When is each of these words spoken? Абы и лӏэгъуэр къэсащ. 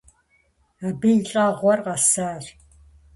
Абы 0.87 1.09
и 1.17 1.21
лӏэгъуэр 1.27 1.79
къэсащ. 1.85 2.45